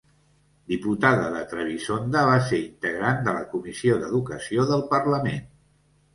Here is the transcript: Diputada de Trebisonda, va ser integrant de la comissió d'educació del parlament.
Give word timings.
Diputada 0.71 1.27
de 1.35 1.41
Trebisonda, 1.51 2.23
va 2.29 2.39
ser 2.47 2.61
integrant 2.63 3.21
de 3.29 3.37
la 3.37 3.45
comissió 3.53 4.01
d'educació 4.01 4.67
del 4.73 4.85
parlament. 4.97 5.47